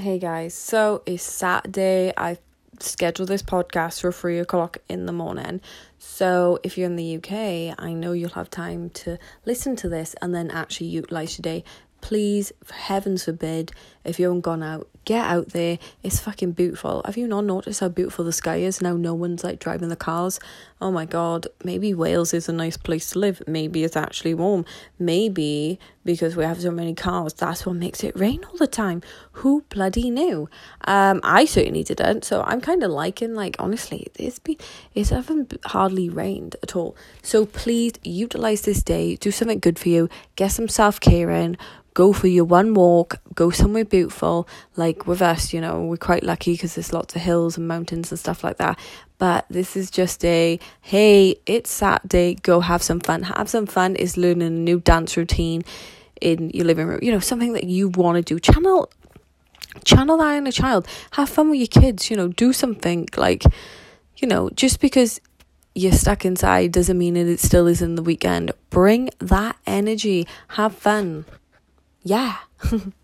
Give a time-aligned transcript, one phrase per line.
[0.00, 2.10] Hey guys, so it's Saturday.
[2.16, 2.38] I
[2.78, 5.60] scheduled this podcast for three o'clock in the morning.
[5.98, 10.14] So if you're in the UK, I know you'll have time to listen to this
[10.22, 11.64] and then actually utilize your day
[12.00, 13.72] please, for heavens forbid,
[14.04, 15.78] if you haven't gone out, get out there.
[16.02, 17.02] It's fucking beautiful.
[17.04, 18.96] Have you not noticed how beautiful the sky is now?
[18.96, 20.40] No one's like driving the cars.
[20.80, 23.42] Oh my god, maybe Wales is a nice place to live.
[23.46, 24.64] Maybe it's actually warm.
[24.98, 29.02] Maybe because we have so many cars, that's what makes it rain all the time.
[29.32, 30.48] Who bloody knew?
[30.84, 32.24] Um, I certainly didn't.
[32.24, 34.56] So I'm kind of liking, like, honestly, it's been,
[34.94, 36.96] it's haven't hardly rained at all.
[37.22, 41.56] So please utilize this day, do something good for you, get some self care in
[41.94, 44.48] go for your one walk, go somewhere beautiful.
[44.76, 48.10] Like with us, you know, we're quite lucky because there's lots of hills and mountains
[48.10, 48.78] and stuff like that.
[49.20, 53.22] But this is just a hey, it's Saturday, go have some fun.
[53.22, 55.62] Have some fun is learning a new dance routine
[56.20, 57.00] in your living room.
[57.02, 58.40] You know, something that you want to do.
[58.40, 58.90] Channel
[59.84, 60.88] channel that in a child.
[61.12, 63.44] Have fun with your kids, you know, do something like
[64.16, 65.20] you know, just because
[65.74, 68.52] you're stuck inside doesn't mean that it still isn't the weekend.
[68.70, 70.26] Bring that energy.
[70.48, 71.26] Have fun
[72.02, 72.36] yeah